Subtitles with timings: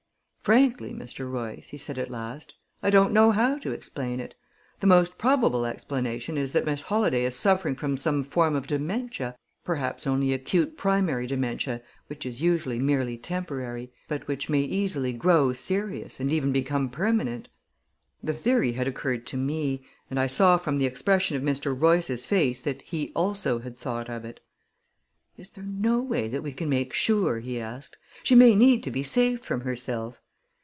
[0.41, 1.31] "Frankly, Mr.
[1.31, 4.33] Royce," he said at last, "I don't know how to explain it.
[4.79, 9.37] The most probable explanation is that Miss Holladay is suffering from some form of dementia
[9.63, 15.53] perhaps only acute primary dementia, which is usually merely temporary but which may easily grow
[15.53, 17.47] serious, and even become permanent."
[18.23, 21.79] The theory had occurred to me, and I saw from the expression of Mr.
[21.79, 24.39] Royce's face that he, also, had thought of it.
[25.37, 27.95] "Is there no way that we can make sure?" he asked.
[28.23, 30.19] "She may need to be saved from herself."